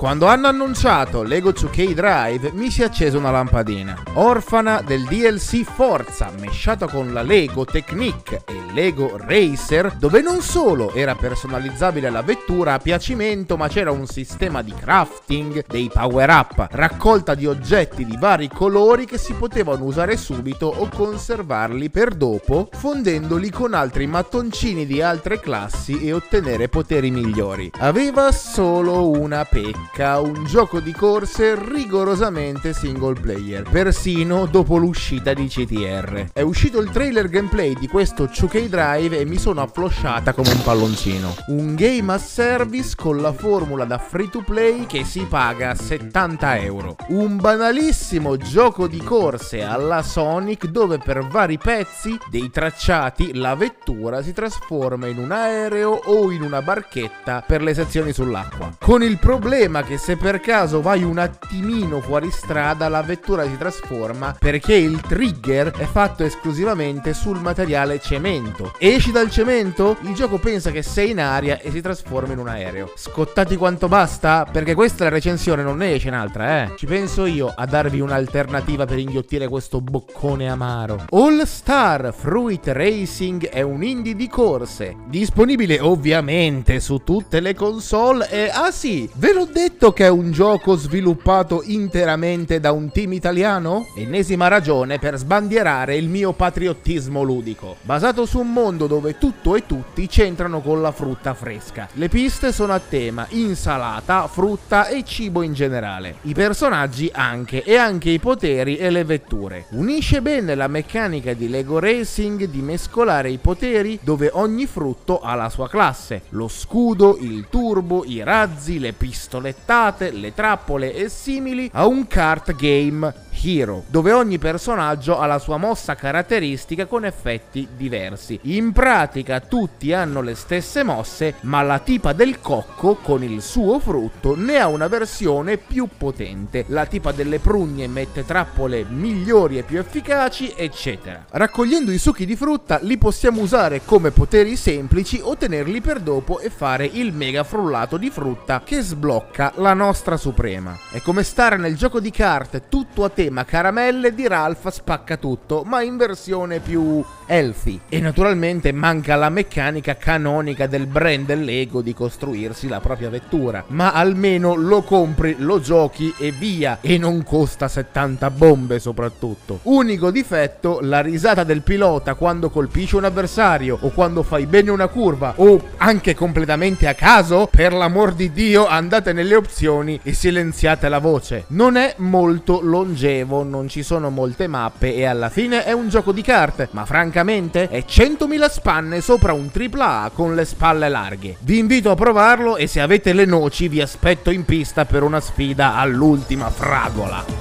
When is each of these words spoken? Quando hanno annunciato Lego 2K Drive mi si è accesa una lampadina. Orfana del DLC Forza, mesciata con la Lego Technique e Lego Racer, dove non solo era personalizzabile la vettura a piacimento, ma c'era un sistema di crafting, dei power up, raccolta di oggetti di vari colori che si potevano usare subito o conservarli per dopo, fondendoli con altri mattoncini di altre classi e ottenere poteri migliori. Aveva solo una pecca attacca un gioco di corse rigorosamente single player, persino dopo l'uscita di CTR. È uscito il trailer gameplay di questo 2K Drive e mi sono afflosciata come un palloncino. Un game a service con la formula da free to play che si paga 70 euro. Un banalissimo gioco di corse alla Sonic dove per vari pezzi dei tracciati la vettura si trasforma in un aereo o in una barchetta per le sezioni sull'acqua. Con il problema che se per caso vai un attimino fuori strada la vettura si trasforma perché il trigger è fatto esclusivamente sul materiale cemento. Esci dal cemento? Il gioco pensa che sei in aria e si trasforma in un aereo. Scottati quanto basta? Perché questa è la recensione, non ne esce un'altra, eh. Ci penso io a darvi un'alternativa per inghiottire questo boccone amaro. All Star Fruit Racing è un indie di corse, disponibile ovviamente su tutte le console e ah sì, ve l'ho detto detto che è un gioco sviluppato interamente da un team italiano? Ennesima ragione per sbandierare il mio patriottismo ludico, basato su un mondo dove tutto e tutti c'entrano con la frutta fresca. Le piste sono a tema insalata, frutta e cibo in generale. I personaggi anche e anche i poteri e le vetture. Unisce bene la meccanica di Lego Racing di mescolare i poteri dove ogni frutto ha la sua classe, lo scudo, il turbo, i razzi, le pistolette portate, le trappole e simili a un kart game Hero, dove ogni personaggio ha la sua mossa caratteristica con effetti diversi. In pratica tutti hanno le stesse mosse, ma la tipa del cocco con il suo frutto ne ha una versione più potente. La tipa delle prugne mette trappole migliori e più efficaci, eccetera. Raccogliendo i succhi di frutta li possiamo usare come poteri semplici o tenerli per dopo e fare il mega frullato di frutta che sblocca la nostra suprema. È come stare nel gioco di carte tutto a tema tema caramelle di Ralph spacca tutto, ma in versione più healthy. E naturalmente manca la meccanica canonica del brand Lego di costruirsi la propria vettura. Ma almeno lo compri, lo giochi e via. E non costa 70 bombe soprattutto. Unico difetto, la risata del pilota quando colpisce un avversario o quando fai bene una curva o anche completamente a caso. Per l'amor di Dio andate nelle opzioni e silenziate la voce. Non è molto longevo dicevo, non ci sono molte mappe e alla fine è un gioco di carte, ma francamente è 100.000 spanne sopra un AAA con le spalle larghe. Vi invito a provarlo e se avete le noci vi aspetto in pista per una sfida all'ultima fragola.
Quando 0.00 0.24
hanno 0.28 0.46
annunciato 0.46 1.22
Lego 1.22 1.50
2K 1.50 1.92
Drive 1.92 2.52
mi 2.54 2.70
si 2.70 2.80
è 2.80 2.86
accesa 2.86 3.18
una 3.18 3.30
lampadina. 3.30 4.02
Orfana 4.14 4.80
del 4.80 5.04
DLC 5.04 5.62
Forza, 5.62 6.32
mesciata 6.40 6.88
con 6.88 7.12
la 7.12 7.20
Lego 7.20 7.66
Technique 7.66 8.44
e 8.46 8.58
Lego 8.72 9.18
Racer, 9.18 9.92
dove 9.98 10.22
non 10.22 10.40
solo 10.40 10.94
era 10.94 11.14
personalizzabile 11.14 12.08
la 12.08 12.22
vettura 12.22 12.72
a 12.72 12.78
piacimento, 12.78 13.58
ma 13.58 13.68
c'era 13.68 13.90
un 13.90 14.06
sistema 14.06 14.62
di 14.62 14.72
crafting, 14.72 15.66
dei 15.66 15.90
power 15.92 16.30
up, 16.30 16.68
raccolta 16.70 17.34
di 17.34 17.44
oggetti 17.44 18.06
di 18.06 18.16
vari 18.18 18.48
colori 18.48 19.04
che 19.04 19.18
si 19.18 19.34
potevano 19.34 19.84
usare 19.84 20.16
subito 20.16 20.64
o 20.64 20.88
conservarli 20.88 21.90
per 21.90 22.14
dopo, 22.14 22.70
fondendoli 22.72 23.50
con 23.50 23.74
altri 23.74 24.06
mattoncini 24.06 24.86
di 24.86 25.02
altre 25.02 25.40
classi 25.40 26.00
e 26.06 26.14
ottenere 26.14 26.70
poteri 26.70 27.10
migliori. 27.10 27.70
Aveva 27.80 28.32
solo 28.32 29.10
una 29.10 29.44
pecca 29.44 29.89
attacca 29.90 30.20
un 30.20 30.44
gioco 30.44 30.80
di 30.80 30.92
corse 30.92 31.56
rigorosamente 31.56 32.72
single 32.72 33.18
player, 33.20 33.68
persino 33.68 34.46
dopo 34.46 34.76
l'uscita 34.76 35.34
di 35.34 35.46
CTR. 35.48 36.28
È 36.32 36.40
uscito 36.40 36.80
il 36.80 36.90
trailer 36.90 37.28
gameplay 37.28 37.74
di 37.74 37.88
questo 37.88 38.24
2K 38.24 38.66
Drive 38.66 39.18
e 39.18 39.24
mi 39.24 39.38
sono 39.38 39.62
afflosciata 39.62 40.32
come 40.32 40.52
un 40.52 40.62
palloncino. 40.62 41.34
Un 41.48 41.74
game 41.74 42.12
a 42.12 42.18
service 42.18 42.94
con 42.96 43.20
la 43.20 43.32
formula 43.32 43.84
da 43.84 43.98
free 43.98 44.30
to 44.30 44.42
play 44.42 44.86
che 44.86 45.04
si 45.04 45.26
paga 45.28 45.74
70 45.74 46.58
euro. 46.60 46.96
Un 47.08 47.36
banalissimo 47.36 48.36
gioco 48.36 48.86
di 48.86 49.02
corse 49.02 49.62
alla 49.62 50.02
Sonic 50.02 50.66
dove 50.66 50.98
per 50.98 51.26
vari 51.26 51.58
pezzi 51.58 52.16
dei 52.30 52.50
tracciati 52.50 53.34
la 53.34 53.54
vettura 53.54 54.22
si 54.22 54.32
trasforma 54.32 55.06
in 55.06 55.18
un 55.18 55.32
aereo 55.32 55.90
o 56.04 56.30
in 56.30 56.42
una 56.42 56.62
barchetta 56.62 57.42
per 57.46 57.62
le 57.62 57.74
sezioni 57.74 58.12
sull'acqua. 58.12 58.76
Con 58.78 59.02
il 59.02 59.18
problema 59.18 59.79
che 59.82 59.98
se 59.98 60.16
per 60.16 60.40
caso 60.40 60.80
vai 60.80 61.02
un 61.02 61.18
attimino 61.18 62.00
fuori 62.00 62.30
strada 62.30 62.88
la 62.88 63.02
vettura 63.02 63.44
si 63.44 63.56
trasforma 63.56 64.36
perché 64.38 64.74
il 64.74 65.00
trigger 65.00 65.72
è 65.72 65.84
fatto 65.84 66.24
esclusivamente 66.24 67.14
sul 67.14 67.40
materiale 67.40 68.00
cemento. 68.00 68.72
Esci 68.78 69.12
dal 69.12 69.30
cemento? 69.30 69.96
Il 70.02 70.14
gioco 70.14 70.38
pensa 70.38 70.70
che 70.70 70.82
sei 70.82 71.10
in 71.10 71.20
aria 71.20 71.60
e 71.60 71.70
si 71.70 71.80
trasforma 71.80 72.32
in 72.32 72.38
un 72.38 72.48
aereo. 72.48 72.92
Scottati 72.96 73.56
quanto 73.56 73.88
basta? 73.88 74.46
Perché 74.50 74.74
questa 74.74 75.04
è 75.04 75.08
la 75.08 75.14
recensione, 75.14 75.62
non 75.62 75.78
ne 75.78 75.94
esce 75.94 76.08
un'altra, 76.08 76.62
eh. 76.62 76.72
Ci 76.76 76.86
penso 76.86 77.26
io 77.26 77.52
a 77.54 77.66
darvi 77.66 78.00
un'alternativa 78.00 78.84
per 78.84 78.98
inghiottire 78.98 79.48
questo 79.48 79.80
boccone 79.80 80.48
amaro. 80.48 81.04
All 81.10 81.42
Star 81.44 82.12
Fruit 82.16 82.66
Racing 82.66 83.48
è 83.48 83.62
un 83.62 83.82
indie 83.82 84.14
di 84.14 84.28
corse, 84.28 84.96
disponibile 85.06 85.78
ovviamente 85.80 86.80
su 86.80 86.98
tutte 87.04 87.40
le 87.40 87.54
console 87.54 88.28
e 88.30 88.50
ah 88.52 88.70
sì, 88.70 89.08
ve 89.14 89.32
l'ho 89.32 89.44
detto 89.44 89.69
detto 89.70 89.92
che 89.92 90.06
è 90.06 90.08
un 90.08 90.32
gioco 90.32 90.74
sviluppato 90.74 91.62
interamente 91.64 92.58
da 92.58 92.72
un 92.72 92.90
team 92.90 93.12
italiano? 93.12 93.86
Ennesima 93.94 94.48
ragione 94.48 94.98
per 94.98 95.16
sbandierare 95.16 95.96
il 95.96 96.08
mio 96.08 96.32
patriottismo 96.32 97.22
ludico, 97.22 97.76
basato 97.82 98.26
su 98.26 98.40
un 98.40 98.52
mondo 98.52 98.88
dove 98.88 99.16
tutto 99.16 99.54
e 99.54 99.66
tutti 99.66 100.08
c'entrano 100.08 100.60
con 100.60 100.82
la 100.82 100.90
frutta 100.90 101.34
fresca. 101.34 101.88
Le 101.92 102.08
piste 102.08 102.52
sono 102.52 102.72
a 102.72 102.80
tema 102.80 103.26
insalata, 103.30 104.26
frutta 104.26 104.88
e 104.88 105.04
cibo 105.04 105.42
in 105.42 105.54
generale. 105.54 106.16
I 106.22 106.34
personaggi 106.34 107.08
anche 107.12 107.62
e 107.62 107.76
anche 107.76 108.10
i 108.10 108.18
poteri 108.18 108.76
e 108.76 108.90
le 108.90 109.04
vetture. 109.04 109.66
Unisce 109.70 110.20
bene 110.20 110.56
la 110.56 110.66
meccanica 110.66 111.32
di 111.32 111.48
Lego 111.48 111.78
Racing 111.78 112.46
di 112.46 112.60
mescolare 112.60 113.30
i 113.30 113.38
poteri 113.38 113.98
dove 114.02 114.30
ogni 114.32 114.66
frutto 114.66 115.20
ha 115.20 115.34
la 115.36 115.48
sua 115.48 115.68
classe, 115.68 116.22
lo 116.30 116.48
scudo, 116.48 117.16
il 117.20 117.46
turbo, 117.48 118.04
i 118.04 118.22
razzi, 118.24 118.78
le 118.80 118.92
pistolette 118.92 119.59
portate, 119.60 120.10
le 120.10 120.32
trappole 120.32 120.94
e 120.94 121.08
simili 121.08 121.70
a 121.72 121.86
un 121.86 122.06
kart 122.06 122.54
game 122.56 123.12
Hero, 123.42 123.84
dove 123.86 124.12
ogni 124.12 124.38
personaggio 124.38 125.18
ha 125.18 125.26
la 125.26 125.38
sua 125.38 125.56
mossa 125.56 125.94
caratteristica 125.94 126.84
con 126.86 127.04
effetti 127.06 127.66
diversi. 127.74 128.38
In 128.42 128.72
pratica 128.72 129.40
tutti 129.40 129.92
hanno 129.94 130.20
le 130.20 130.34
stesse 130.34 130.82
mosse, 130.82 131.36
ma 131.42 131.62
la 131.62 131.78
tipa 131.78 132.12
del 132.12 132.40
cocco 132.40 132.96
con 132.96 133.22
il 133.22 133.40
suo 133.40 133.78
frutto 133.78 134.36
ne 134.36 134.58
ha 134.58 134.68
una 134.68 134.88
versione 134.88 135.56
più 135.56 135.88
potente. 135.96 136.64
La 136.68 136.84
tipa 136.84 137.12
delle 137.12 137.38
prugne 137.38 137.86
mette 137.86 138.26
trappole 138.26 138.84
migliori 138.86 139.56
e 139.56 139.62
più 139.62 139.78
efficaci, 139.78 140.52
eccetera. 140.54 141.24
Raccogliendo 141.30 141.90
i 141.90 141.98
succhi 141.98 142.26
di 142.26 142.36
frutta 142.36 142.78
li 142.82 142.98
possiamo 142.98 143.40
usare 143.40 143.82
come 143.84 144.10
poteri 144.10 144.56
semplici 144.56 145.18
o 145.22 145.36
tenerli 145.36 145.80
per 145.80 146.00
dopo 146.00 146.40
e 146.40 146.50
fare 146.50 146.84
il 146.84 147.12
mega 147.12 147.44
frullato 147.44 147.96
di 147.96 148.10
frutta 148.10 148.60
che 148.64 148.82
sblocca 148.82 149.52
la 149.56 149.72
nostra 149.72 150.16
suprema. 150.16 150.78
È 150.90 151.00
come 151.00 151.22
stare 151.22 151.56
nel 151.56 151.76
gioco 151.76 152.00
di 152.00 152.10
carte 152.10 152.68
tutto 152.68 153.04
a 153.04 153.08
tema 153.08 153.28
tema 153.30 153.44
caramelle 153.44 154.12
di 154.12 154.26
Ralph 154.26 154.68
spacca 154.70 155.16
tutto, 155.16 155.62
ma 155.64 155.82
in 155.82 155.96
versione 155.96 156.58
più 156.58 157.02
healthy. 157.26 157.78
E 157.88 158.00
naturalmente 158.00 158.72
manca 158.72 159.14
la 159.14 159.28
meccanica 159.28 159.94
canonica 159.96 160.66
del 160.66 160.88
brand 160.88 161.32
Lego 161.32 161.80
di 161.80 161.94
costruirsi 161.94 162.66
la 162.66 162.80
propria 162.80 163.08
vettura. 163.08 163.62
Ma 163.68 163.92
almeno 163.92 164.56
lo 164.56 164.82
compri, 164.82 165.36
lo 165.38 165.60
giochi 165.60 166.12
e 166.18 166.32
via. 166.32 166.78
E 166.80 166.98
non 166.98 167.22
costa 167.22 167.68
70 167.68 168.30
bombe 168.30 168.80
soprattutto. 168.80 169.60
Unico 169.62 170.10
difetto, 170.10 170.80
la 170.82 171.00
risata 171.00 171.44
del 171.44 171.62
pilota 171.62 172.14
quando 172.14 172.50
colpisce 172.50 172.96
un 172.96 173.04
avversario 173.04 173.78
o 173.80 173.90
quando 173.90 174.24
fai 174.24 174.46
bene 174.46 174.72
una 174.72 174.88
curva 174.88 175.34
o 175.36 175.68
anche 175.76 176.16
completamente 176.16 176.88
a 176.88 176.94
caso. 176.94 177.48
Per 177.48 177.72
l'amor 177.72 178.12
di 178.12 178.32
Dio 178.32 178.66
andate 178.66 179.12
nelle 179.12 179.36
opzioni 179.36 180.00
e 180.02 180.14
silenziate 180.14 180.88
la 180.88 180.98
voce. 180.98 181.44
Non 181.48 181.76
è 181.76 181.94
molto 181.98 182.58
longevo 182.60 183.18
dicevo, 183.20 183.42
non 183.42 183.68
ci 183.68 183.82
sono 183.82 184.10
molte 184.10 184.46
mappe 184.46 184.94
e 184.94 185.04
alla 185.04 185.28
fine 185.28 185.64
è 185.64 185.72
un 185.72 185.88
gioco 185.88 186.12
di 186.12 186.22
carte, 186.22 186.68
ma 186.72 186.84
francamente 186.84 187.68
è 187.68 187.84
100.000 187.86 188.50
spanne 188.50 189.00
sopra 189.00 189.32
un 189.32 189.50
AAA 189.52 190.10
con 190.14 190.34
le 190.34 190.44
spalle 190.44 190.88
larghe. 190.88 191.36
Vi 191.40 191.58
invito 191.58 191.90
a 191.90 191.94
provarlo 191.94 192.56
e 192.56 192.66
se 192.66 192.80
avete 192.80 193.12
le 193.12 193.24
noci 193.24 193.68
vi 193.68 193.80
aspetto 193.80 194.30
in 194.30 194.44
pista 194.44 194.84
per 194.84 195.02
una 195.02 195.20
sfida 195.20 195.76
all'ultima 195.76 196.50
fragola. 196.50 197.39